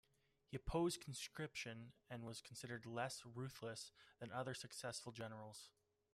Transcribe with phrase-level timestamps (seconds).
[0.47, 5.69] He opposed conscription and was considered less ruthless than other successful generals.